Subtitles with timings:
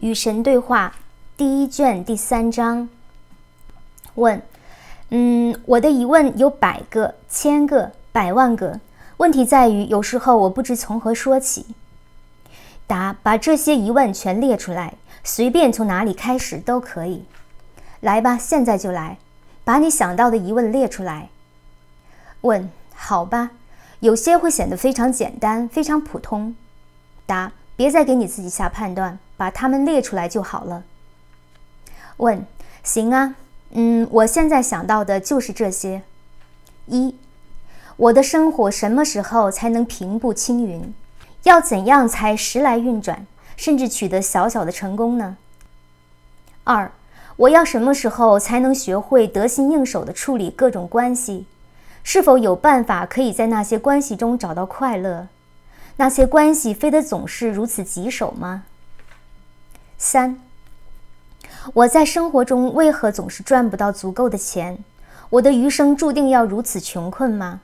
[0.00, 0.94] 与神对话
[1.36, 2.88] 第一卷第三章。
[4.14, 4.40] 问：
[5.10, 8.80] 嗯，我的疑问有百个、千个、百万个。
[9.18, 11.66] 问题在于，有时候我不知从何说起。
[12.86, 17.24] 答：把这些疑问全列出来，随便从哪里开始都可以。
[18.00, 19.18] 来吧，现在就来，
[19.64, 21.28] 把你想到的疑问列出来。
[22.40, 23.50] 问：好吧，
[23.98, 26.56] 有些会显得非常简单，非常普通。
[27.26, 29.18] 答：别再给你自己下判断。
[29.40, 30.82] 把它们列出来就好了。
[32.18, 32.44] 问：
[32.82, 33.36] 行啊，
[33.70, 36.02] 嗯，我现在想到的就是这些。
[36.84, 37.16] 一，
[37.96, 40.92] 我的生活什么时候才能平步青云？
[41.44, 45.38] 要怎样才时来运转，甚至取得小小的成功呢？
[46.64, 46.92] 二，
[47.36, 51.46] 我要什么时候才能学会得心应手地处理各种关系？
[52.02, 55.28] 是否有办法可以在那些关系中找到快乐？
[55.96, 58.64] 那些关系非得总是如此棘手吗？
[60.02, 60.40] 三，
[61.74, 64.78] 我在生活中为何总是赚不到足够的钱？
[65.28, 67.60] 我的余生注定要如此穷困吗？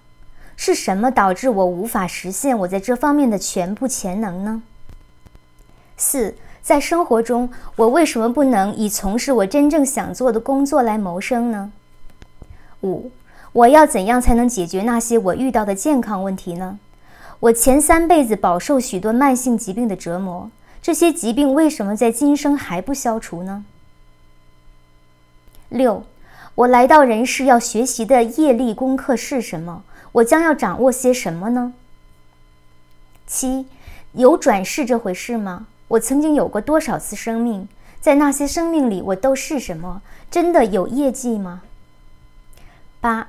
[0.54, 4.62] 是什么导致我无法实现我在这方面的全部潜能呢？
[5.96, 11.72] 四，在生活中，我为什么不能以从事我真正想做的工作来谋生呢？
[12.82, 13.10] 五，
[13.52, 16.78] 我要怎样才能解决那些我遇到的健康问题呢？
[17.40, 20.50] 我前三辈子饱受许多慢性疾病的折磨。
[20.80, 23.64] 这些疾病为什么在今生还不消除呢？
[25.68, 26.04] 六，
[26.54, 29.82] 我来到人世要学习的业力功课是什么？
[30.12, 31.74] 我将要掌握些什么呢？
[33.26, 33.66] 七，
[34.12, 35.66] 有转世这回事吗？
[35.88, 37.68] 我曾经有过多少次生命？
[38.00, 40.02] 在那些生命里，我都是什么？
[40.30, 41.62] 真的有业绩吗？
[43.00, 43.28] 八，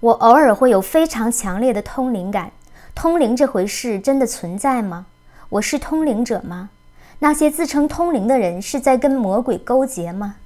[0.00, 2.52] 我偶尔会有非常强烈的通灵感，
[2.94, 5.06] 通灵这回事真的存在吗？
[5.50, 6.70] 我是通灵者吗？
[7.20, 10.36] 那些自称通灵的人是在跟魔鬼勾结吗？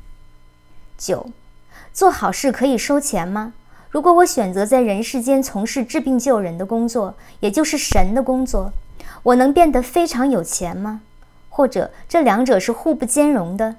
[0.98, 1.30] 九，
[1.92, 3.54] 做好事可以收钱吗？
[3.90, 8.72] 如果我选择在人世间从事治病救人的工作，也就是神的工作，
[9.22, 11.00] 我能变得非常有钱吗？
[11.48, 13.76] 或者这两者是互不兼容的？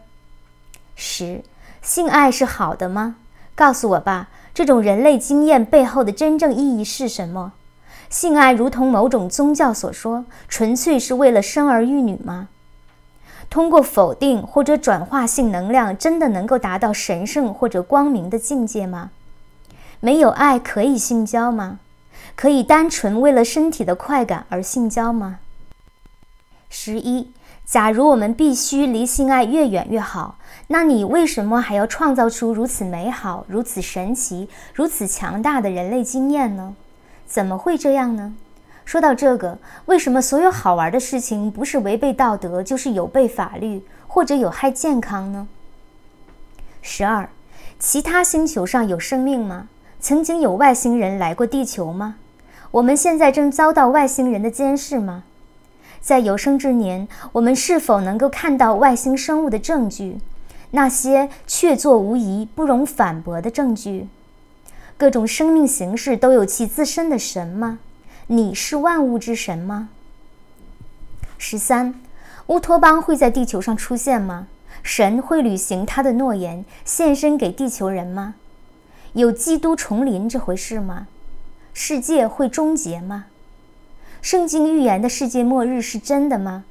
[0.95, 1.43] 十，
[1.81, 3.17] 性爱是好的吗？
[3.53, 7.53] 告诉我吧，这种人类经验背后的真正意义是什么？
[8.11, 12.49] 性爱如同某种宗教所说，纯粹是为了生儿育女吗？
[13.49, 19.11] 通过否定或者转化性能量，真的能够达到神圣或者光明的境界吗？
[20.01, 21.79] 没有爱可以性交吗？
[22.35, 25.39] 可以单纯为了身体的快感而性交吗？
[26.69, 27.31] 十一，
[27.65, 36.75] 假如我们必须离性爱越远越好，那你为什么还要创造出如此美好、如此神奇、如此强大的人类经验呢？
[37.31, 38.33] 怎么会这样呢？
[38.83, 45.47] 说到这个，为什么所有好玩的事情不是违背道德，就是有悖法律或者有害健康呢？
[46.81, 47.29] 十二，
[47.79, 49.69] 其他星球上有生命吗？
[50.01, 52.17] 曾经有外星人来过地球吗？
[52.71, 55.23] 我们现在正遭到外星人的监视吗？
[56.01, 60.17] 在有生之年，我们是否能够看到外星生物的证据？
[60.71, 64.09] 那些确凿无疑、不容反驳的证据？
[65.01, 67.79] 各种生命形式都有其自身的神吗？
[68.27, 69.89] 你是万物之神吗？
[71.39, 71.99] 十三，
[72.45, 74.45] 乌托邦会在地球上出现吗？
[74.83, 78.35] 神会履行他的诺言，献身给地球人吗？
[79.13, 81.07] 有基督重临这回事吗？
[81.73, 83.25] 世界会终结吗？
[84.21, 86.63] 圣经预言的世界末日是真的吗？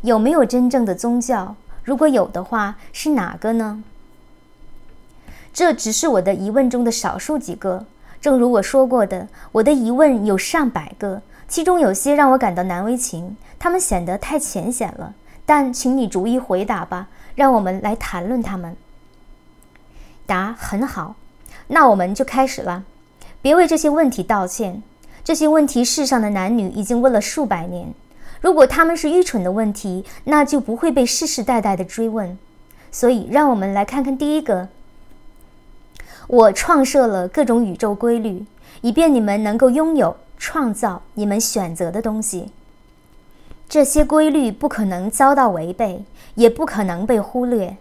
[0.00, 1.54] 有没有真正的宗教？
[1.84, 3.84] 如果有的话，是哪个呢？
[5.56, 7.86] 这只是我的疑问中的少数几个。
[8.20, 15.14] 正如我说过的，我的疑问有上百个，其中有些让我感到难为情，他们显得太浅显了。
[15.46, 18.76] 但请你逐一回答吧，让我们来谈论他们。
[20.26, 21.14] 答：很好，
[21.68, 22.84] 那我们就开始了。
[23.40, 24.82] 别为这些问题道歉，
[25.24, 27.94] 这些问题世上的男女已经问了数百年。
[28.42, 32.36] 如果他们是愚蠢的问题，那就不会被世世代代的追问。
[32.92, 34.68] 所以，让我们来看看第一个。
[36.26, 38.44] 我创设了各种宇宙规律，
[38.80, 42.50] 以便你们能够拥有、创造你们选择的东西。
[43.68, 47.76] 这些规律不可能遭到违背，也不可能被忽略。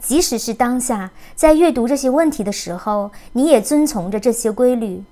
[0.00, 5.02] 即使是当下在阅读这些问题的时候，你也遵从着这些规律。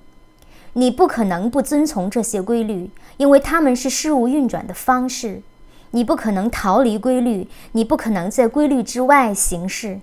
[0.73, 5.41] 你不可能不遵从这些规律，因为它们是事物运转的方式。
[5.91, 9.99] 你不可能逃离规律，你不可能在规律之外行事。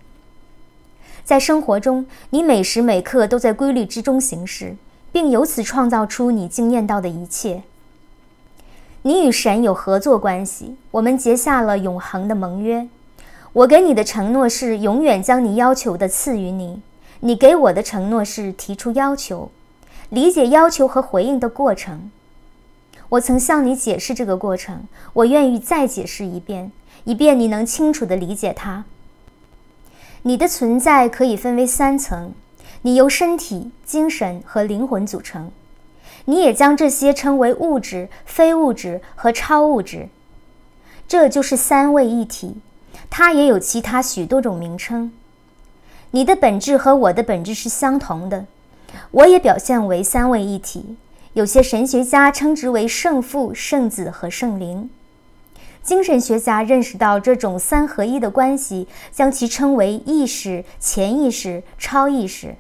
[1.25, 4.77] 在生活中，你每时每刻都在规律之中行事，
[5.13, 7.63] 并由此创造出你惊艳到的一切。
[9.03, 12.87] 你与神有合作关系，我们结下了永恒的盟约。
[13.53, 16.81] 我给你的承诺是永远将你要求的赐予你，
[17.21, 19.51] 你给我的承诺是提出要求，
[20.09, 22.11] 理解要求和回应的过程。
[23.11, 26.73] 我曾向你解释这个过程，我愿意再解释一遍，
[27.05, 28.85] 以便你能清楚地理解它。
[30.23, 32.33] 你的存在可以分为三层，
[32.83, 35.51] 你由身体、精神和灵魂组成。
[36.27, 40.09] 你也将这些称为物质、非物质和超物质，
[41.09, 42.59] 这就是三位一体。
[43.11, 45.13] 它也有其他许多种名称。
[46.13, 48.47] 你的本质和我的本质是相同的，
[49.11, 50.97] 我也表现为三位一体。
[51.33, 54.89] 有些神学家称之为圣父、圣子和圣灵。
[55.83, 62.55] 精神学家认识到这种三合一的关系，将其称为意识、潜意识、超意识。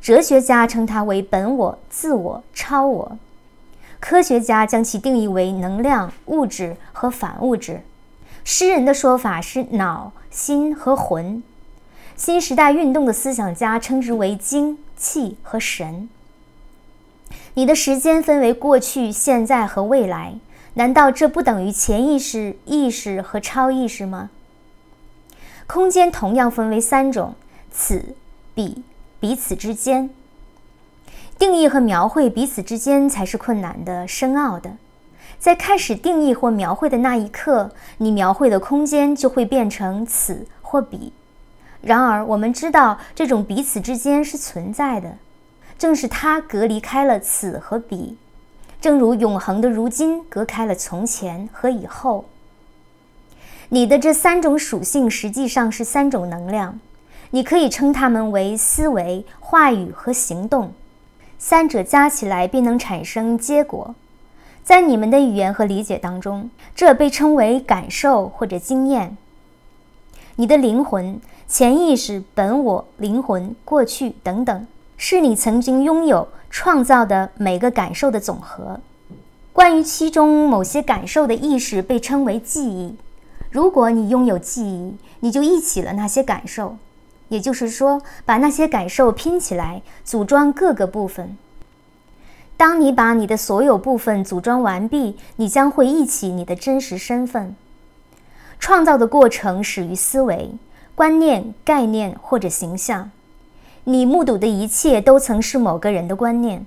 [0.00, 3.16] 哲学家称它为本我、自我、超我；
[3.98, 7.80] 科学家将其定义为能量、物质和反物质；
[8.44, 11.42] 诗人的说法是脑、心和魂；
[12.16, 16.08] 新时代运动的思想家称之为精、气和神。
[17.54, 20.34] 你的时间分为过去、现在和未来，
[20.78, 24.30] 难道这不等于潜意识、意识和超意识吗？
[25.66, 27.34] 空间同样分为三种：
[27.72, 28.14] 此、
[28.54, 28.84] 彼。
[29.18, 30.08] 彼此之间，
[31.36, 34.76] 定义和描绘彼此之间才是困难的、深奥的。
[35.40, 41.12] 在开始定义或描绘的那一刻，你描绘的空间就会变成此或彼。
[41.80, 45.18] 然而，我们知道这种彼此之间是存在的，
[45.76, 48.16] 正是它隔离开了此和彼，
[48.80, 52.24] 正如永恒的如今隔开了从前和以后。
[53.70, 56.78] 你的这三种属性实际上是三种能量。
[57.30, 60.72] 你可以称它们为思维、话语和行动，
[61.38, 63.94] 三者加起来便能产生结果。
[64.64, 69.16] 在你们的语言和理解当中，这被称为感受或者经验。
[70.36, 74.66] 你的灵魂、潜意识、本我、灵魂、过去等等，
[74.96, 78.80] 是你曾经拥有、创造的每个感受的总和。
[79.52, 82.96] 关于其中某些感受的意识被称为记忆。
[83.50, 86.76] 如果你拥有记忆，你就忆起了那些感受。
[87.28, 91.36] 也就是说，把那些感受拼起来，组装各个部分。
[92.56, 97.54] 当你把你的所有部分组装完毕，你将会忆起你的真实身份。
[98.58, 100.52] 创造的过程始于思维、
[100.94, 103.10] 观念、概念或者形象。
[103.88, 106.66] 你目睹的一切都曾是某个人的观念。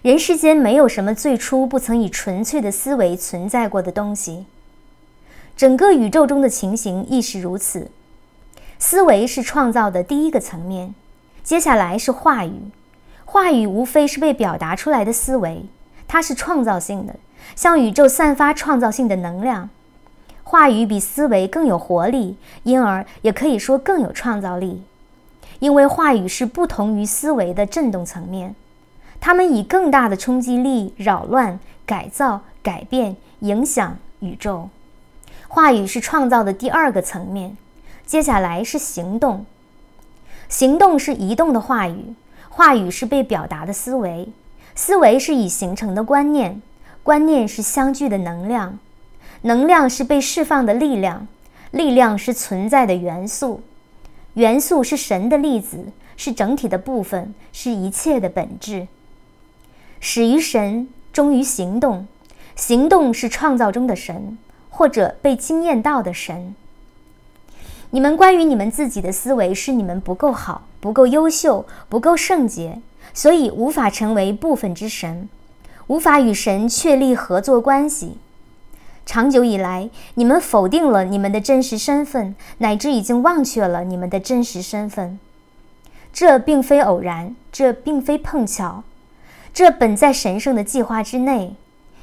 [0.00, 4.46] 人世间没有什么最初不曾以纯粹的思维存在过的东西。
[5.54, 7.90] 整个宇宙中的情形亦是如此。
[8.78, 10.94] 思维是创造的第一个层面，
[11.44, 12.70] 接下来是话语。
[13.26, 15.66] 话语无非是被表达出来的思维，
[16.06, 17.16] 它是创造性的，
[17.54, 19.68] 向宇宙散发创造性的能量。
[20.44, 24.82] 话语比思维更有活力，因而也可以说更有创造力，
[25.58, 28.54] 因为话语是不同于思维的振动层面，
[29.20, 34.68] 它们以更大的冲击力扰乱、改造、改变、影响宇宙。
[35.48, 37.56] 话语是创造的第二个层面。
[38.06, 39.44] 接下来是行动，
[40.48, 42.14] 行动是移动的话语，
[42.48, 44.28] 话语是被表达的思维，
[44.74, 46.62] 思维是已形成的观念，
[47.02, 48.78] 观念是相聚的能量，
[49.42, 51.26] 能量是被释放的力量，
[51.70, 53.60] 力量是存在的元素，
[54.38, 58.86] 元素是神的粒子，是整体的部分，是一切的本质。
[59.98, 62.06] 始于神，终于行动，
[62.54, 64.38] 行动是创造中的神，
[64.70, 66.54] 或者被惊艳到的神。
[67.90, 72.80] 你们关于你们自己的思维是你们不够好、不够优秀、不够圣洁，
[73.12, 75.28] 所以无法成为部分之神，
[75.88, 78.18] 无法与神确立合作关系。
[79.08, 85.18] 长久以来，你们否定了你们的真实身份，乃至已经忘却了你们的真实身份。
[86.12, 88.84] 这并非偶然，这并非碰巧，
[89.54, 91.56] 这本在神圣的计划之内。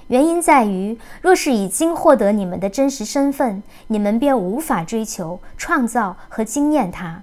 [0.07, 7.21] 原因在于，若是已经获得你们的真实身份，你们便无法追求、创造和经验它。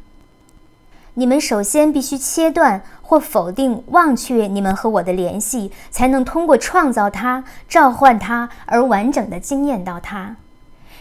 [1.14, 10.36] 你们首先必须切断或否定、忘却你们和我的联系，才能通过创造它、召唤它而完整的经验到它。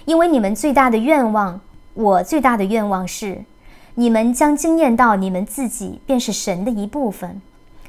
[0.04, 1.62] 因为你们最大的愿望，
[1.94, 3.46] 我最大的愿望是，
[3.96, 7.42] 你们将经验到你们自己便是神的一部分。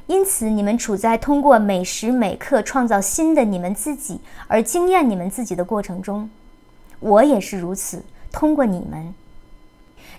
[0.06, 6.30] 因此，你们处在通过每时每刻创造新的你们自己而经验你们自己的过程中。
[7.00, 8.04] 我也是如此。
[8.30, 9.12] 通过你们，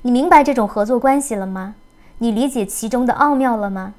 [0.01, 1.75] 你明白这种合作关系了吗？
[2.19, 3.93] 你理解其中的奥妙了吗？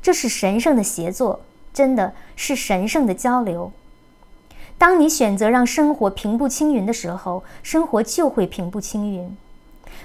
[0.00, 1.40] 这是神圣的协作，
[1.74, 3.72] 真的是神圣的交流。
[4.78, 9.36] 当你选择让生活平步青云的时候，生活就会平步青云。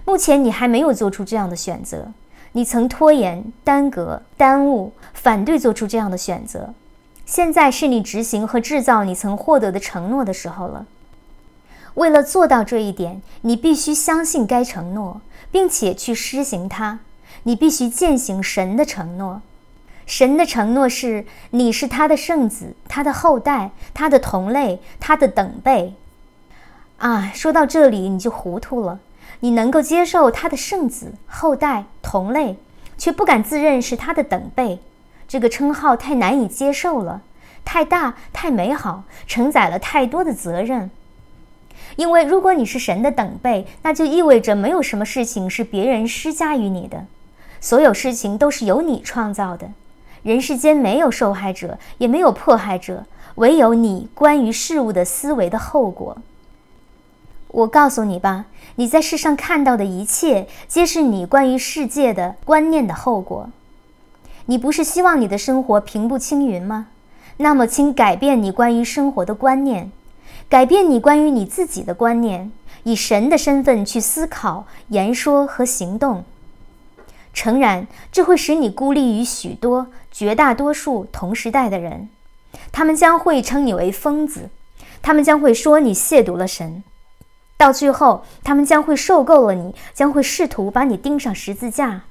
[0.03, 2.11] 目前你还没有做出这样的选择，
[2.53, 6.73] 你曾拖延、耽搁、耽误、反对做出这样的选择。
[7.25, 10.85] 现在是你执行和制造你曾获得的承诺的时候了。
[11.93, 16.99] 为了做到这一点，你必须相信该承诺，并且去施行它。
[17.43, 19.41] 你必须践行神的承诺。
[20.05, 25.93] 神的承诺是：你是他的圣子，他的后代，他的同类，他的等辈。
[26.97, 28.99] 啊，说到这里你就糊涂了。
[29.39, 32.55] 你能够接受他的圣子、后代、同类，
[32.97, 34.79] 却不敢自认是他的等辈。
[35.27, 37.21] 这个称号太难以接受了，
[37.65, 40.89] 太大、太美好，承载了太多的责任。
[41.97, 47.05] 因为如果你是神的等辈，那就意味着没有什么事情是别人施加于你的，
[47.63, 49.71] 所有事情都是由你创造的。
[50.21, 53.05] 人世间没有受害者，也没有迫害者，
[53.35, 56.17] 唯有你关于事物的思维的后果。
[57.47, 63.49] 我告诉你吧，你在世上看到的一切，皆是你关于世界的观念的后果。
[64.47, 66.87] 你不是希望你的生活平步青云吗？
[67.37, 69.89] 那么，请改变你关于生活的观念，
[70.49, 72.51] 改变你关于你自己的观念，
[72.83, 76.25] 以神的身份去思考、言说和行动。
[77.33, 82.09] 诚然，这会使你孤立于许多、绝大多数同时代的人，
[82.71, 84.49] 他们将会称你为疯子，
[85.01, 86.83] 他们将会说你亵渎了神，
[87.57, 92.03] 到最后，他们将会受够了你，将会试图把你钉上十字架。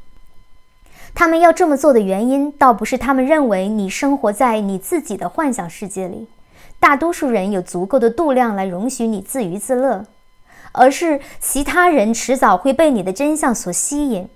[1.15, 6.27] 他们要这么做的原因，倒不是他们认为你生活在你自己的幻想世界里，
[6.81, 10.07] 大多数人有足够的度量来容许你自娱自乐，
[10.73, 14.29] 而是其他人迟早会被你的真相所吸引。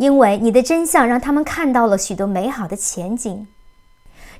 [0.00, 3.46] 因为你的真相让他们看到了许多美好的前景，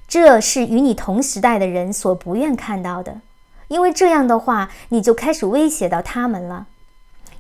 [0.09, 3.21] 这是与你同时代的人所不愿看到的。
[3.69, 6.69] 因为这样的话，你就开始威胁到他们了。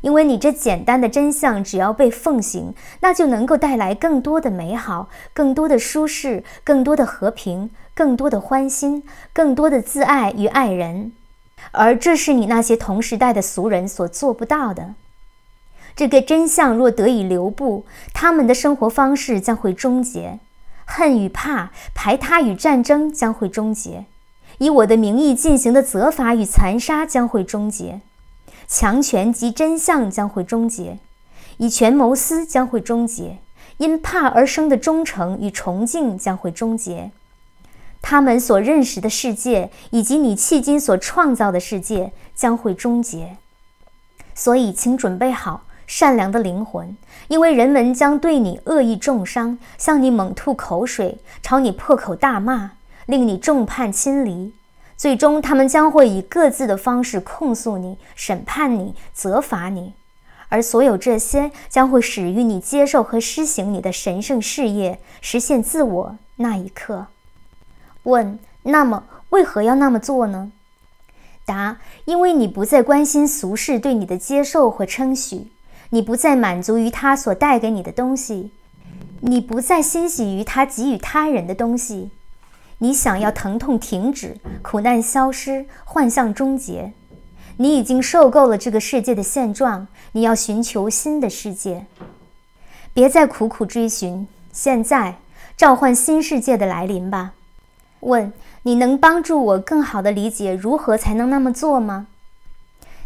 [0.03, 11.12] 因为你这简单的真相只要被奉行，那就能够带来更多的美好、更多的舒适、更多的和平、更多的欢心、更多的自爱与爱人，
[11.73, 14.95] 而这是你那些同时代的俗人所做不到的。
[16.00, 20.38] 这个真相若得以留步，他们的生活方式将会终结，
[20.87, 24.07] 恨与怕、排他与战争将会终结，
[24.57, 28.00] 以我的名义进行的责罚与残杀将会终结，
[28.66, 30.97] 强权及真相将会终结，
[31.59, 33.37] 以权谋私将会终结，
[33.76, 37.11] 因怕而生的忠诚与崇敬将会终结，
[38.00, 43.37] 他们所认识的世界以及你迄今所创造的世界将会终结，
[44.35, 45.64] 所以请准备好。
[45.90, 52.70] 善良的灵魂，因为人们将对你恶意重伤，向你猛吐口水，朝你破口大骂，
[53.06, 54.54] 令你众叛亲离。
[54.97, 59.94] 最终，他们将会以各自的方式控诉你、审判你、责罚你，
[60.49, 67.09] 而所有这些将会始于你接受和施行你的神圣事业，实现自我那一刻。
[68.04, 70.52] 问：那么为何要那么做呢？
[71.44, 75.49] 答：因为你不再关心俗世对你的接受和称许。
[75.90, 78.52] 你不再满足于他所带给你的东西，
[79.20, 82.11] 你不再欣喜于他给予他人的东西，
[82.78, 86.92] 你想要疼痛停止，苦难消失，幻象终结。
[87.56, 91.87] 你已经受够了这个世界的现状，你要寻求新的世界。
[92.94, 95.16] 别再苦苦追寻，现在
[95.56, 97.35] 召唤新世界的来临吧。
[98.00, 98.32] 问：
[98.62, 102.06] 你能帮助我更好地理解如何才能那么做吗？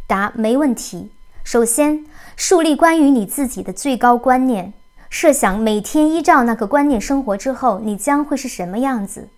[0.06, 1.10] 答：没问题。
[1.42, 4.72] 首先，树立关于你自己的最高观念，
[5.08, 9.28] 设想每天依照那个观念生活之后，你将会是什么样子。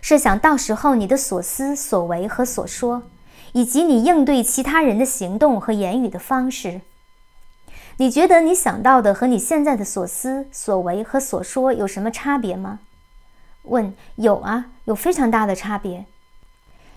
[0.00, 3.04] 设想到时候你的所思所为和所说，
[3.52, 6.80] 以及你应对其他人的行动和言语的方式。
[7.98, 12.80] 你觉得你想到的和你现在的所思所为和所说有什么差别吗？
[13.62, 16.06] 问：有啊，有非常大的差别。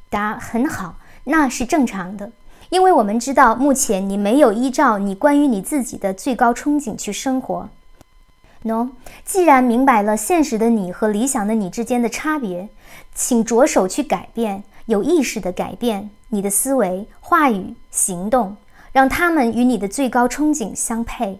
[0.09, 2.31] 答：很好，那是正常的。
[2.75, 7.69] 因为我们知道，目前你没有依照你关于你自己的最高憧憬去生活。
[8.65, 8.89] 喏，
[9.23, 12.67] 既然明白了现实的你和理想的你之间的差别，
[13.13, 18.57] 请着手去改变，有意识的改变你的思维、话语、行动，
[18.91, 21.39] 让他们与你的最高憧憬相配。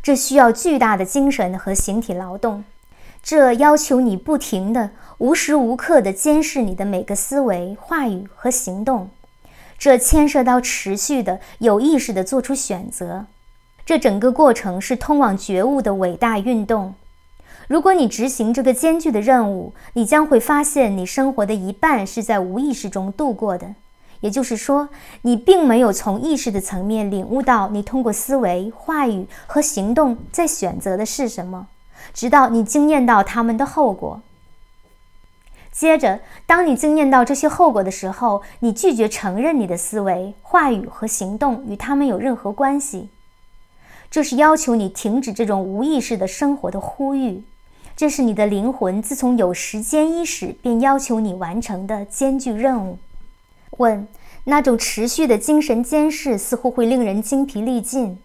[0.00, 2.62] 这需要巨大的精神和形体劳动，
[3.24, 9.10] 这要求你不停的、无时无刻的监视你的每个思维、话语和行动。
[9.78, 13.26] 这牵涉到持续的、有意识的做出选择，
[13.86, 16.94] 这整个过程是通往觉悟的伟大运动。
[17.68, 23.74] 如果你执行这个艰巨的任务，你将会发现你生活的一半是在无意识中度过的。
[24.20, 24.88] 也就是说，
[25.22, 31.68] 你并没有从意识的层面领悟到你通过思维、话语和行动在选择的是什么，
[32.12, 34.20] 直到你经验到他们的后果。
[35.70, 43.10] 接着，当你经验到这些后果的时候，你拒绝承认你的思维、话语和行动与他们有任何关系。
[44.10, 47.44] 这是要求你停止这种无意识的生活的呼吁。
[47.94, 52.98] 这是你的灵魂自从有时间伊始便要求你完成的艰巨任务。
[53.76, 54.08] 问：
[54.44, 58.18] 那种持续的精神监视似乎会令人精疲力尽。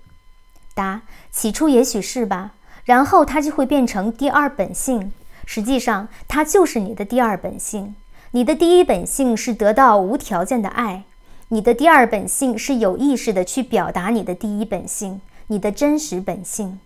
[0.73, 2.53] 答：起初也许是吧，
[2.85, 5.11] 然后它就会变成第二本性。
[5.45, 7.95] 实际上，它就是你的第二本性。
[8.31, 11.03] 你的第一本性是得到无条件的爱，
[11.49, 16.79] 你的第二本性是有意识的去表达你的第一本性，你的真实本性。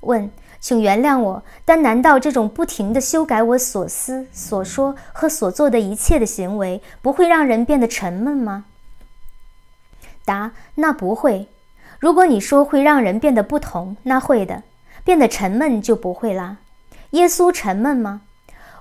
[0.00, 0.30] 问。
[0.62, 8.66] 请原谅我，但难道这种不停地修改我所思、所说和所做的一切的行为，不会让人变得沉闷吗？
[10.24, 11.48] 答：那不会。
[11.98, 14.62] 如果你说会让人变得不同，那会的。
[15.02, 16.58] 变得沉闷就不会啦。
[17.12, 18.22] 耶稣沉闷吗？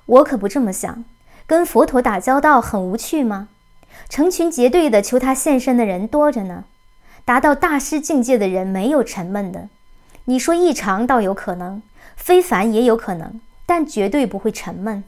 [0.05, 1.05] 我可不这么想。
[1.45, 3.49] 跟佛陀打交道很无趣吗？
[4.09, 6.65] 成群结队的求他现身的人多着呢。
[7.23, 9.69] 达到大师境界的人没有沉闷的。
[10.25, 11.81] 你说异常倒有可能，
[12.15, 15.03] 非凡也有可能，但绝对不会沉闷。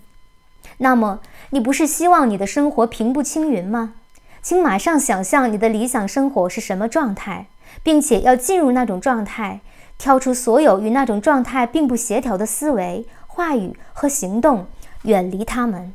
[0.78, 3.94] 那么，你不是希望你的生活平步青云吗？
[4.42, 7.48] 请马上想象你的理想生活是什么状态，
[7.82, 9.62] 并且要进入那种状态，
[9.98, 14.68] 挑出所有与那种状态并不协调的思维、话语和行动，
[15.04, 15.94] 远离他们。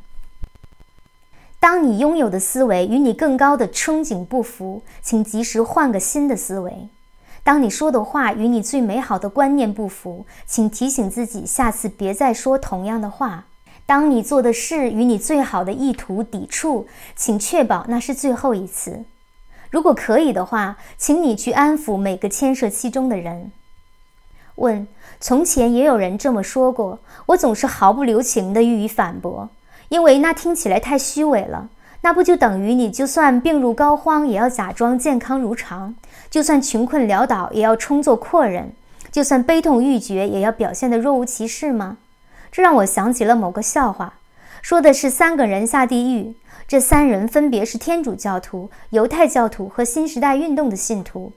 [1.61, 6.89] 当你拥有的思维与你更高的憧憬不符，请及时换个新的思维。
[7.43, 13.47] 当你说的话与你最美好的观念不符，请提醒自己下次别再说同样的话。
[13.87, 16.87] 当你做的事与你最好的意图抵触，
[17.17, 19.05] 请确保那是最后一次。
[19.71, 23.51] 如果可以的话，请你去安抚每个牵涉其中的人。
[24.59, 24.87] 问：
[25.21, 29.49] 从前也有人这么说过，我总是毫不留情地予以反驳，
[29.89, 31.71] 因为那听起来太虚伪了。
[32.03, 35.95] 那不就等于你就算病入膏肓，也要假装健康如常；
[36.31, 38.67] 就算穷困潦倒，也要充作阔人；
[39.11, 41.99] 就算悲痛欲绝，也要表现得若无其事吗？
[42.53, 44.15] 这让我想起了某个笑话，
[44.63, 46.37] 说的是三个人下地狱，
[46.69, 51.33] 这三人分别是天主教徒、犹太教徒和新时代运动的信徒。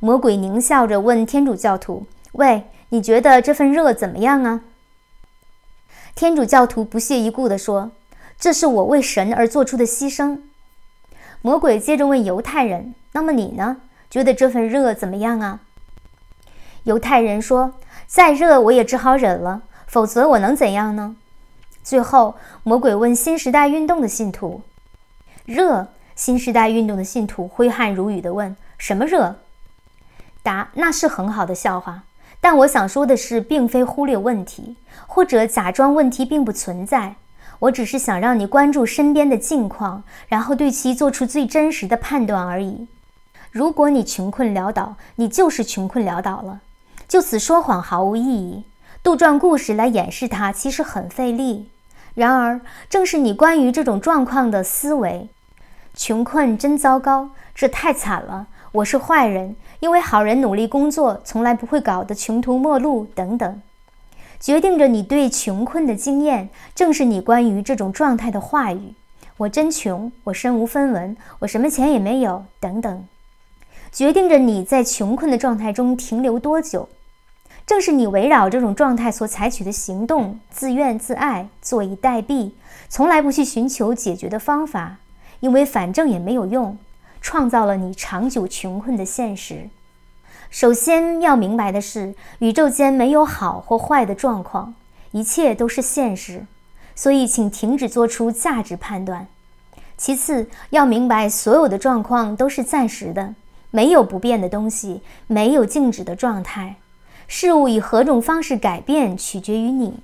[0.00, 4.60] 魔鬼狞笑着问天主教徒：“喂，你觉得这份热怎么样啊？”
[6.14, 7.90] 天主教徒不屑一顾地说。
[8.36, 10.40] 这是我为神而做出的牺牲。
[11.40, 13.78] 魔鬼接着问犹太人：“那么你呢？
[14.10, 15.60] 觉得这份热怎么样啊？”
[16.82, 17.74] 犹太人说
[18.06, 21.16] ：“再热我也只好忍了，否则我能怎样呢？”
[21.82, 24.62] 最后，魔鬼问新时代运动的信徒
[25.46, 29.36] ：“热？”新时代运动的信徒挥汗如雨地问：“什么热？”
[30.42, 32.02] 答：“那是很好的笑话，
[32.44, 34.76] 但我想说的是，并非忽略问题，
[35.06, 37.14] 或者假装问题并不存在。”
[37.60, 42.86] 我只是想让你关注身边的境况，然后对其做出最真实的判断而已。
[43.50, 46.60] 如果你穷困潦倒，你就是穷困潦倒了。
[47.08, 48.64] 就此说谎毫无意义，
[49.02, 51.70] 杜撰故事来掩饰它其实很费力。
[52.14, 55.30] 然而，正是你关于这种状况的思维：
[55.94, 63.60] 穷困真糟糕，这太惨了，我是坏人，因为好人努力工作从来不会搞得穷途末路等等。
[64.40, 68.94] 决定着你对穷困的经验，正是你关于这种状态的话语。
[69.36, 73.04] 我真穷，我身无分文，我什么钱也没有，等等。
[73.92, 76.88] 决定着你在穷困的状态中停留多久，
[77.66, 82.52] 正是你围绕这种状态所采取的行动，自怨自艾，坐以待毙，
[82.88, 84.96] 从来不去寻求解决的方法，
[85.40, 86.78] 因为反正也没有用，
[87.24, 89.70] 创造了你长久穷困的现实。
[90.50, 94.74] 首先要明白的是，宇宙间没有好或坏的状况，
[95.12, 96.44] 一切都是现实，
[96.94, 99.26] 所以请停止做出价值判断。
[99.96, 103.34] 其次要明白，所有的状况都是暂时的，
[103.70, 106.76] 没有不变的东西，没有静止的状态。
[107.26, 110.00] 事物以何种方式改变，取决于你。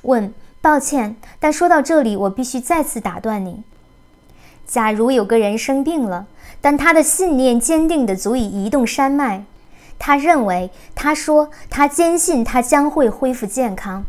[0.00, 3.62] 问：抱歉，但说到这里，我必须再次打断你。
[4.66, 6.26] 假如有个人生病了。
[6.60, 9.44] 但他的信念坚定的足以移动山脉。
[9.98, 14.04] 他认为，他说，他坚信他将会恢复健康，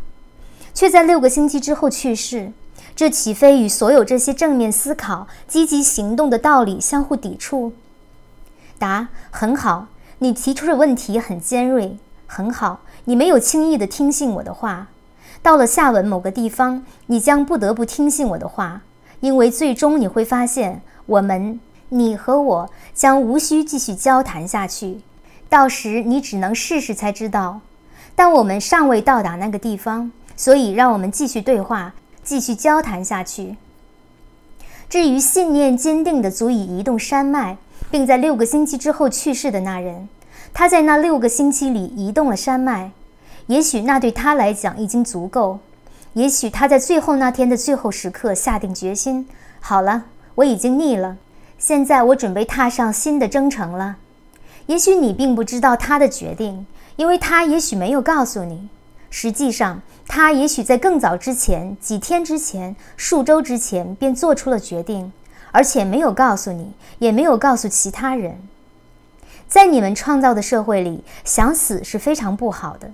[0.74, 2.52] 却在六个星期之后去世。
[2.96, 7.72] 这岂非与所有这些正面思考、积极行动的道理相互抵触？
[8.76, 9.86] 答：很好，
[10.18, 11.96] 你提出的问题很尖锐。
[12.26, 14.88] 很好，你没有轻易的听信我的话。
[15.42, 18.82] 到了下文某个地方，你将不得不听信我的话，
[19.20, 25.00] 因为最终你会发现，我们，你和我将无需继续交谈下去。
[25.48, 27.60] 到时你只能试试才知道。
[28.14, 33.56] 但我们尚未到达那个地方，所以让我们继续对话，继续交谈下去。
[34.88, 37.56] 至于信念坚定的足以移动山脉，
[37.90, 40.08] 并在六个星期之后去世的那人，
[40.52, 42.90] 他在那六个星期里移动了山脉。
[43.46, 45.60] 也许那对他来讲已经足够，
[46.14, 49.28] 也许他在最后那天的最后时刻下定决心：
[49.60, 50.04] 好了，
[50.36, 51.16] 我已经腻了，
[51.58, 53.96] 现在我准备踏上新的征程了。
[54.66, 56.66] 也许你并不知道他的决定，
[56.96, 58.68] 因为他也许没有告诉你。
[59.10, 65.12] 实际上，他也许在更早之前，几天之前、数周之前便做出了决定，
[65.50, 68.40] 而且没有告诉你，也没有告诉其他人。
[69.48, 72.90] 在你们创造的社会里，想死是非常不好的。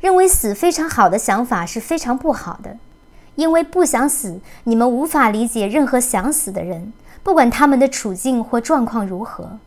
[0.00, 2.76] 认为死非常好的想法是非常不好的，
[3.34, 9.58] 因为不想死，你们无法理解任何想死的人，不管他们的处境或状况如何。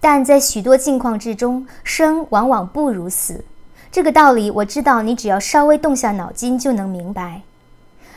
[0.00, 3.44] 但在许多境况之中，生往往不如死。
[3.92, 7.42] 这个道理我知道，你只要稍微动下脑筋就能明白。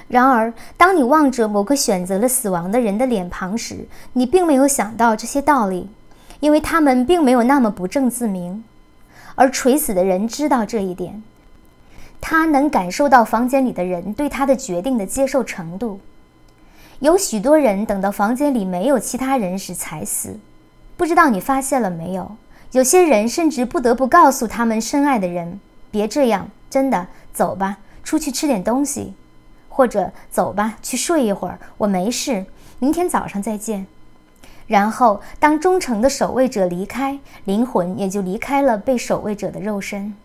[0.07, 5.89] 然而，当你望着某个选择了死亡的人的脸庞时，你并没有想到这些道理，
[6.39, 8.63] 因为他们并没有那么不正自明。
[9.35, 11.21] 而垂死的人知道这一点，
[12.19, 15.99] 他能感受到房间里的人对他的决定的接受程度。
[16.99, 20.39] 有许多人等到房间里没有其他人时才死，
[20.95, 22.35] 不知道你发现了没有？
[22.71, 25.59] 有些人甚至不得不告诉他们深爱的人
[25.91, 29.13] ：“别这样，真的，走吧，出去吃点东西，
[29.69, 32.45] 或者走吧，去睡一会儿，我没事，
[32.79, 33.87] 明天早上再见。”
[34.67, 40.15] 然后，当忠诚的守卫者离开，灵魂也就离开了被守卫者的肉身。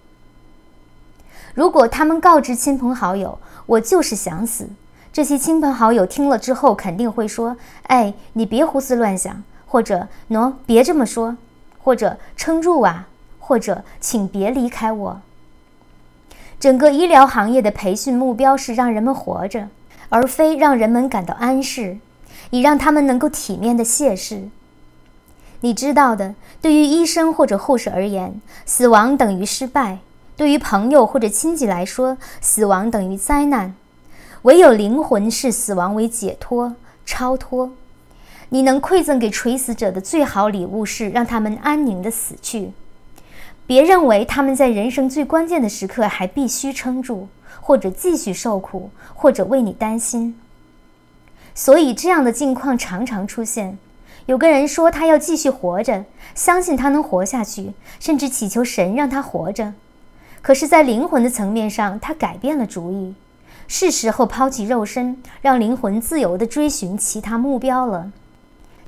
[1.54, 4.70] 如果他们告知亲朋好友：“我就是想死。”
[5.12, 7.56] 这些亲朋好友听了之后，肯定会说
[7.88, 11.36] ：“哎，你别胡思乱想，或者喏，别这么说，
[11.82, 13.08] 或者撑住啊，
[13.40, 15.20] 或者请别离开我。”
[16.58, 19.68] 整个医疗行业的培训目标是让人们活着，
[20.08, 21.98] 而非让人们感到安适。
[22.50, 24.48] 以让他们能够体面的谢世。
[25.62, 29.98] 你知道的，对于医生或者护士而言，死亡等于失败；
[30.36, 33.74] 对于朋友或者亲戚来说，死亡等于灾难。
[34.42, 37.72] 唯有灵魂视死亡为解脱、超脱。
[38.48, 42.72] 你能馈赠给垂死者的最好礼物是让他们安宁的死去。
[43.66, 47.28] 别认为他们在人生最关键的时刻还必须撑住，
[47.60, 50.34] 或者继续受苦，或者为你担心。
[51.54, 53.78] 所以，这样的境况常常出现。
[54.26, 59.74] 有个人说他要继续活着，相信他能活下去，甚至祈求神让他活着。
[60.40, 63.14] 可是，在灵魂的层面上，他改变了主意，
[63.66, 68.12] 是时候抛弃肉身，让灵魂自由地追寻其他目标了。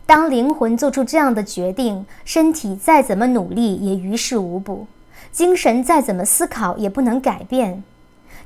[0.06, 4.86] 当灵魂做出这样的决定，身体再怎么努力也于事无补，
[5.30, 7.82] 精神再怎么思考也不能改变。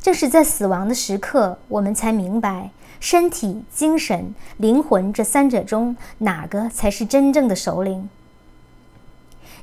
[0.01, 2.71] 正是在死亡的时刻，我们才明白。
[3.01, 8.09] 身体、精神、灵魂这三者中，哪个才是真正的首领？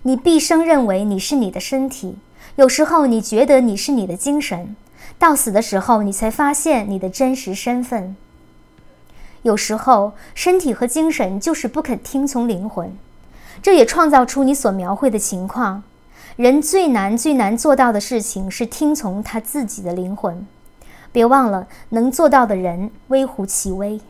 [0.04, 2.18] 你毕生认为你是你的身体，
[2.58, 4.76] 有时候你觉得你是你的精神，
[5.18, 8.16] 到死的时候你才发现你的真实身份。
[9.44, 12.96] 有时候，身体和精神就是不肯听从灵魂，
[13.62, 15.84] 这也创造出你所描绘的情况。
[16.36, 20.48] 人最难、最难做到的事情是听从他自己的灵魂。
[21.14, 24.02] 别忘了，能做到的人微乎其微。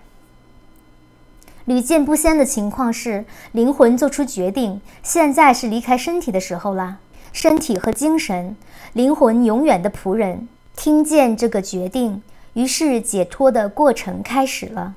[1.65, 6.97] 屡见不鲜的情况是，灵魂做出决定，现在是离开身体的时候了。
[7.31, 8.55] 身体和精神，
[8.93, 12.21] 灵魂永远的仆人，听见这个决定，
[12.53, 14.95] 于是解脱的过程开始了。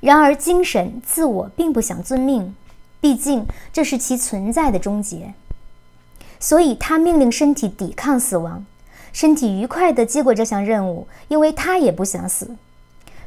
[0.00, 2.54] 然而，精神自我并不想遵命，
[3.00, 5.34] 毕竟这是其存在的终结，
[6.38, 8.64] 所以他命令身体抵抗死亡。
[9.16, 12.50] 身体愉快地接过这项任务，因为他也不想死。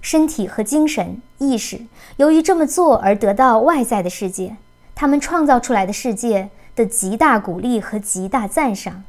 [0.01, 1.81] 身体和精神意识
[2.17, 4.57] 由于这么做而得到外在的世界，
[4.93, 9.03] 他们创造出来的世界的极大鼓励和极大赞赏，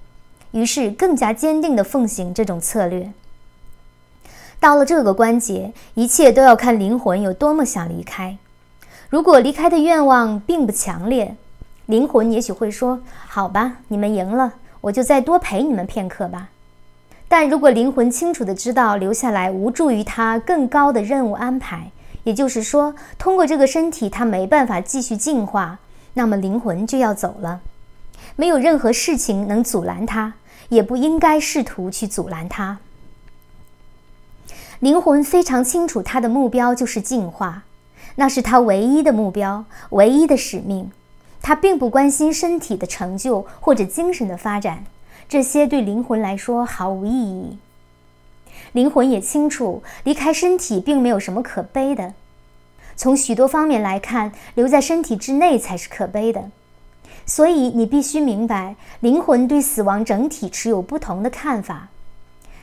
[0.53, 3.13] 于是更加坚定地奉行这种策略。
[4.59, 8.39] 到了这个关节，一切都要看灵魂有多么想离开。
[9.11, 11.37] 如果离开的愿望并不强烈，
[11.85, 16.49] 灵魂也许会说：“好吧，你们赢了，我就再多陪你们片刻吧。”
[17.33, 21.93] 但如果灵魂清楚地知道留下来无助于他更高的任务安排，
[22.25, 25.79] 也就是说，通过这个身体他没办法继续进化，
[26.15, 27.61] 那么灵魂就要走了。
[28.35, 30.35] 没有任何事情能阻拦他，
[30.71, 32.79] 也不应该试图去阻拦他。
[34.81, 37.63] 灵魂非常清楚，他的目标就是进化，
[38.17, 40.91] 那是他唯一的目标，唯一的使命。
[41.41, 44.85] 他并不关心身体的成就或者精神的发展，
[45.31, 47.57] 这些对灵魂来说毫无意义。
[48.73, 52.15] 灵魂也清楚，离开身体并没有什么可悲的。
[52.97, 56.51] 从许多方面来看，留在身体之内才是可悲的。
[57.27, 61.91] 所以你必须明白，灵魂对死亡整体持有不同的看法。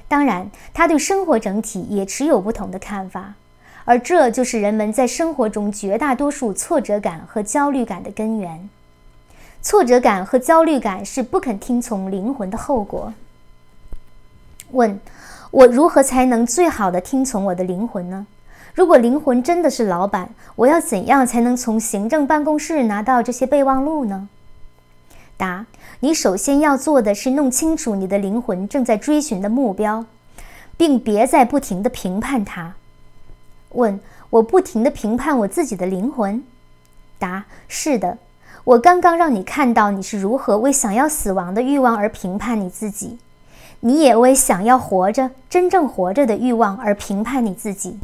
[0.09, 3.35] 当然，他对生活整体也持有不同的看法，
[3.85, 8.69] 而这就是人们在生活中绝大多数挫折感和焦虑感的根源。
[9.67, 13.13] 挫折感和焦虑感是不肯听从灵魂的后果。
[14.71, 14.97] 问：
[15.51, 18.27] 我如何才能最好的听从我的灵魂呢？
[18.73, 24.29] 如果灵魂真的是老板，我要怎样才能从行政办公室拿到这些备忘录呢？
[25.35, 25.65] 答。
[25.99, 30.05] 你首先要做的是弄清楚你的灵魂正在追寻的目标，
[30.77, 32.75] 并别再不停地评判它。
[33.71, 33.99] 问：
[34.29, 36.41] 我不停地评判我自己的灵魂？
[37.19, 38.17] 答：是的。
[38.67, 43.17] 我刚刚让你看到你是如何为想要死亡的欲望而评判你自己，
[43.79, 47.97] 你也为想要活着、真正活着的欲望而评判你自己。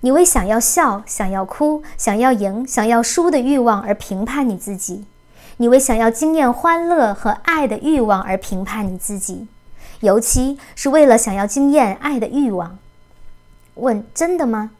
[0.00, 5.04] 你为想要笑、想要哭、想要赢、想要输的欲望而评判你自己。
[5.58, 9.46] 你为想要经验欢乐和爱的欲望而评判你自己，
[10.00, 12.78] 尤其是为了想要经验爱的欲望。
[13.74, 14.70] 问：真的吗？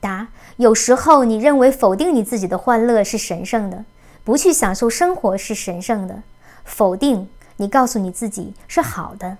[0.00, 3.84] 答：有时候你认为否定你自己的欢乐是神圣的，
[4.30, 6.22] 不去享受生活是神圣的。
[6.64, 9.38] 否定，你告诉你自己是好的。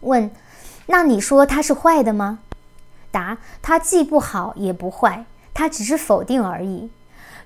[0.00, 0.30] 问：
[0.84, 2.40] 那你说它是坏的吗？
[3.10, 6.90] 答：它既不好也不坏，它只是否定而已。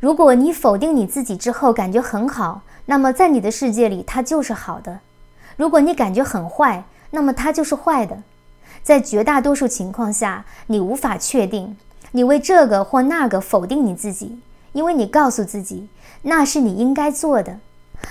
[0.01, 4.99] 如果你否定你自己之后感觉很好，那么在你的世界里它就是好的；
[5.57, 8.25] 如果你感觉很坏，那么它就是坏的。
[8.83, 11.77] 在绝大多数情况下，你无法确定，
[12.11, 14.41] 你为这个或那个否定你自己，
[14.77, 15.89] 因为你告诉自己
[16.21, 17.61] 那是你应该做的，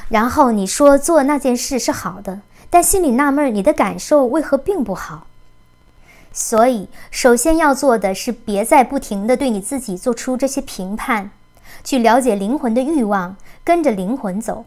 [0.09, 5.27] 然后你说做那件事是好的，但心里纳闷你的感受为何并不好。
[6.33, 11.29] 所以，首先要做的是别再不停地对你自己做出这些评判。
[11.83, 14.65] 去了解灵魂的欲望，跟着灵魂走。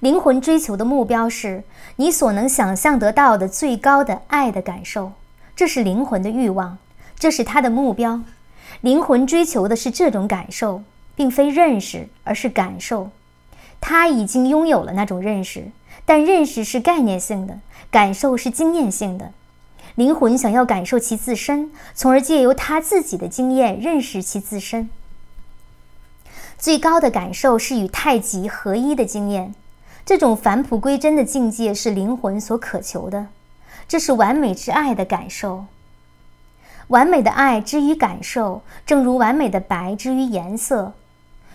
[0.00, 1.64] 灵魂追求的目标是
[1.96, 5.12] 你所能想象得到的最高的爱的感受，
[5.56, 6.76] 这是灵魂的欲望，
[7.18, 8.20] 这是他的目标。
[8.80, 10.82] 灵魂追求的是这种感受，
[11.14, 13.10] 并非认识，而是感受。
[13.80, 15.70] 他已经拥有了那种认识，
[16.04, 17.60] 但认识是概念性的，
[17.90, 19.32] 感受是经验性的。
[19.94, 24.88] 灵魂想要感受其自身，从而借由他自己的经验认识其自身。
[26.58, 29.54] 最高的感受是与太极合一的经验，
[30.04, 33.28] 这种返璞归真的境界是灵魂所渴求的，
[33.86, 35.66] 这是完美之爱的感受。
[36.88, 40.92] 完美的爱之于感受，正如完美的白之于颜色。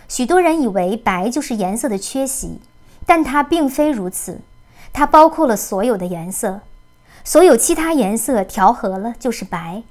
[0.07, 2.59] 许多人以为白就是颜色的缺席，
[3.05, 4.41] 但它并非如此，
[4.91, 6.61] 它包括了所有的颜色，
[7.23, 9.83] 所有其他颜色调和了就是白。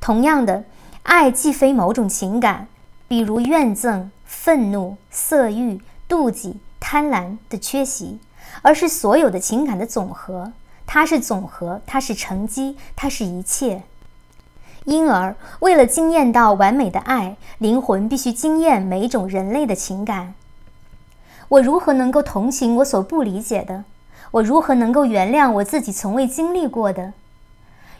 [0.00, 0.64] 同样的，
[1.02, 2.68] 爱既非某种情感。
[3.06, 8.18] 比如怨憎、愤怒、色欲、妒忌、贪婪的缺席，
[8.62, 10.52] 而是所有的情感的总和。
[10.86, 13.82] 它是总和，它是成绩，它是一切。
[14.84, 20.34] 因而，为了惊艳到完美的爱，灵魂必须惊艳每一种人类的情感。
[21.48, 23.84] 我如何能够同情我所不理解的？
[24.32, 27.12] 我如何能够原谅我自己从未经历过的？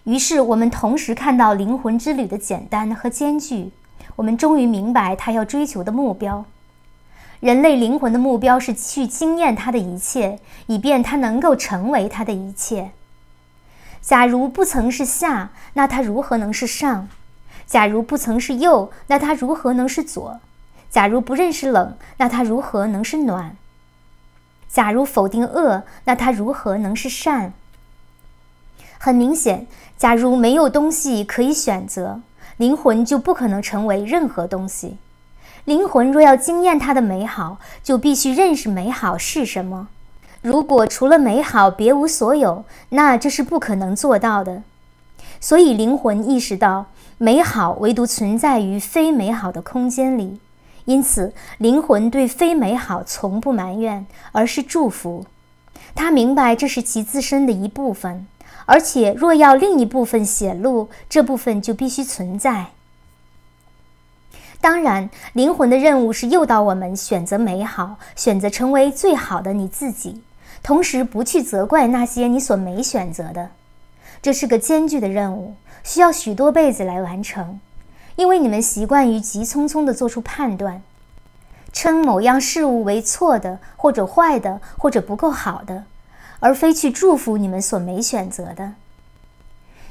[0.04, 3.70] 于是，我们同时看到灵魂之旅的简单和艰巨。
[4.16, 6.44] 我们终于明白他要追求的目标。
[7.40, 12.90] 人类灵魂的目标是去惊艳他的一切，以便他能够成为他的一切。
[14.04, 17.08] 假如不曾是下，那它如何能是上？
[17.66, 20.40] 假如不曾是右，那它如何能是左？
[20.90, 23.56] 假如不认识冷，那它如何能是暖？
[24.68, 27.54] 假如否定恶，那它如何能是善？
[28.98, 32.20] 很明显，假如没有东西可以选择。
[32.58, 34.98] 灵魂就不可能成为任何东西。
[35.64, 39.88] 灵魂若要惊艳它的美好，就必须认识美好是什么。
[40.44, 44.62] 如果除了美好别无所有，那这是不可能做到的。
[45.40, 46.84] 所以，灵魂意识到
[47.16, 50.38] 美好唯独存在于非美好的空间里。
[50.84, 55.24] 因此，灵魂对非美好从不埋怨，而是祝福。
[55.94, 58.26] 他明白这是其自身的一部分。
[58.66, 62.66] 而且，若要另一部分显露，这部分就必须存在。
[64.60, 70.22] 当然，灵魂的任务是诱导我们选择美好，选择成为最好的你自己，
[70.62, 73.50] 同时不去责怪那些你所没选择的。
[74.22, 77.60] 这是个艰巨的任务，需要许多辈子来完成，
[78.16, 80.82] 因为你们习惯于急匆匆地做出判断，
[81.72, 85.84] 称某样事物为错的，或者坏的，或者不够好的，
[86.40, 88.72] 而非去祝福你们所没选择的。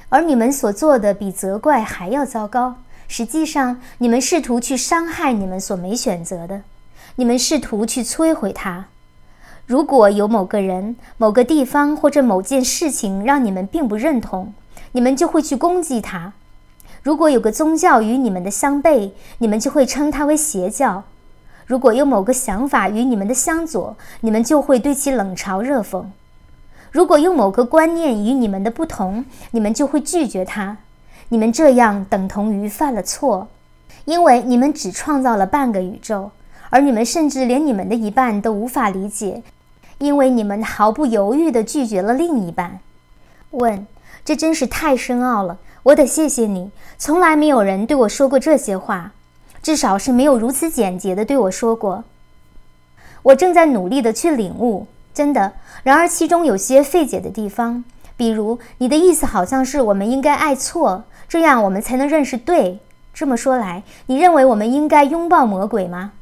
[0.10, 2.78] 而你们所做的比责怪还要糟糕。
[3.08, 6.62] 实际上，你们试图去伤害你们所没选择的，
[7.18, 8.88] 你们试图去摧毁它。
[9.66, 14.54] 如果有某个人、某个地方或者某件事情让你们并不认同，
[14.92, 16.34] 你们就会去攻击他；
[17.02, 21.04] 如果有个宗教与你们的相悖，你们就会称它为邪教；
[21.66, 26.04] 如果有某个想法与你们的相左，你们就会对其冷嘲热讽；
[26.92, 30.78] 如果有某个观念与你们的不同，你们就会拒绝它。
[31.30, 33.48] 你们这样等同于犯了错，
[34.04, 36.32] 因为你们只创造了半个宇宙，
[36.74, 39.44] 而你们甚至连你们的一半都无法理解，
[40.00, 42.80] 因为你们毫不犹豫地拒绝了另一半。
[43.52, 43.86] 问：
[44.26, 46.72] 这真是太深奥了，我得谢谢你。
[46.98, 49.12] 从来没有人对我说过这些话，
[49.62, 52.06] 至少是没有如此简洁地对我说过。
[53.22, 55.54] 我正在努力地去领悟，真的。
[55.84, 57.84] 然而其中有些费解的地方，
[58.18, 61.04] 比如你的意思好像是我们应该爱错。
[61.30, 62.80] 这样我们才能认识对。
[63.14, 66.14] 这么说来，你认为我们应该拥抱魔鬼吗？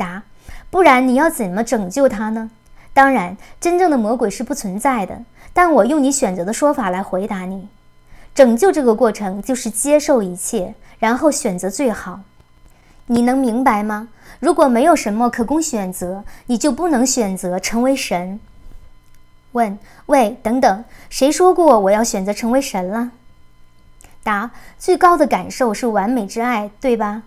[0.00, 0.22] 答：
[0.70, 2.50] 不然你要怎么拯救他呢？
[2.94, 5.22] 当然，真正的魔鬼是不存在的。
[5.52, 7.68] 但我用你选择的说法来回答你：
[8.34, 12.20] 拯救这个过程就是接受一切，然后选择最好。
[13.06, 14.08] 你能明白吗？
[14.38, 18.40] 如果没有什么可供选择，你就不能选择成为神。
[19.52, 23.10] 问：喂，等等，谁说过我要选择成为神了？
[24.22, 27.22] 答：最高的感受是完美之爱，对吧？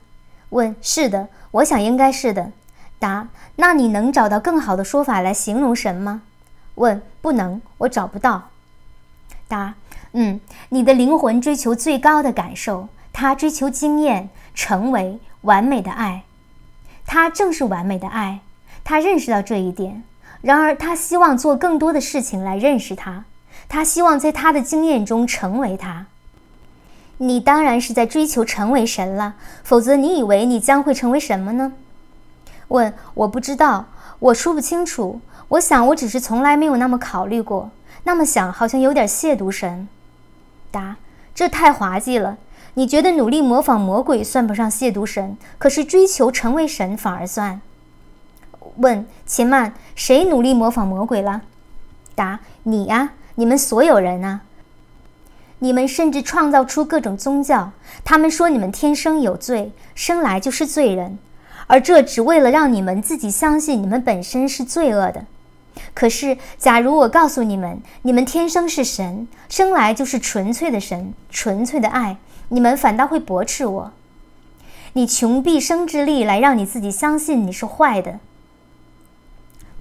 [0.49, 2.51] 问：是的，我想应该是的。
[3.03, 6.21] 答：那你能找到更好的说法来形容神吗？
[6.75, 8.43] 问：不能，我找不到。
[9.49, 9.73] 答：
[10.13, 10.39] 嗯，
[10.69, 16.23] 你的灵魂追求最高的感受，它追求经验，成为完美的爱。
[17.05, 18.39] 它正是完美的爱，
[18.85, 20.01] 他认识到这一点。
[20.39, 23.25] 然而，他希望做更多的事情来认识它。
[23.67, 26.05] 他希望在他的经验中成为他。
[27.17, 31.73] 你当然是在追求成为神了，否则你以为你将会成为什么呢？
[32.69, 33.85] 问：我不知道，
[34.19, 35.21] 我说不清楚。
[35.49, 37.69] 我想我只是从来没有那么考虑过。
[38.05, 39.87] 那么想好像有点亵渎神。
[40.71, 40.97] 答：
[41.35, 42.37] 这太滑稽了。
[42.75, 47.61] 你觉得努力模仿魔鬼算不上亵渎神，可是追求成为神反而算。
[48.77, 51.43] 问：且慢，谁努力模仿魔鬼了？
[52.15, 54.41] 答：你呀，你们所有人啊。
[55.59, 57.71] 你们甚至创造出各种宗教，
[58.03, 61.19] 他们说你们天生有罪，生来就是罪人，
[61.67, 65.25] 而这只为了让你们自己相信你们本身是罪恶的。
[65.93, 72.17] 可是，假如我告诉你们，你们天生是神，生来就是纯粹的神，纯粹的爱，
[72.49, 73.91] 你们反倒会驳斥我。
[74.93, 78.19] 你穷毕生之力来让你自己相信你是坏的，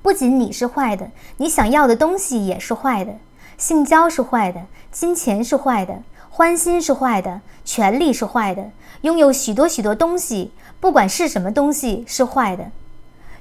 [0.00, 3.16] 不仅你是坏的，你想要的东西也是坏的。
[3.58, 6.02] 性交是坏的，金钱是坏的，
[6.34, 8.70] 欢心是坏的，权力是坏的，
[9.02, 12.70] 拥有许多许多东西，不管是什么东西是坏的。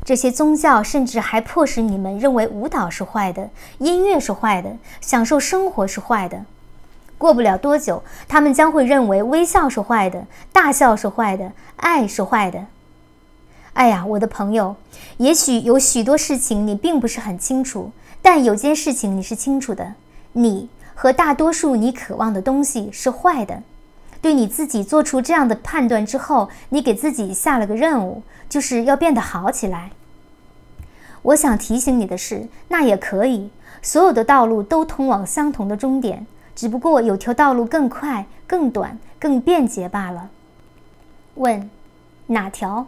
[0.04, 6.44] 这些宗教甚至还迫使你们认为舞蹈是坏的，音乐是坏的，享受生活是坏的。
[7.18, 12.66] 过不了多久，他们将会认为微笑是坏的，大笑是坏的，爱是坏的。
[13.72, 14.76] 哎呀，我的朋友，
[15.16, 19.94] 也许有许多事情你并不是很清楚，但有件事情你是清楚的。
[20.34, 20.68] 你
[21.02, 23.64] 和大多数你渴望的东西是坏的。
[24.22, 29.90] 对你自己做出这样的判断之后，你给自己下了个任务，就是要变得好起来。
[31.24, 33.50] 我想提醒你的是，那也可以。
[33.82, 40.30] 所有的道路都通往相同的终点，只不过有条道路更快、更短、更便捷罢了。
[41.34, 41.68] 问：
[42.28, 42.86] 哪条？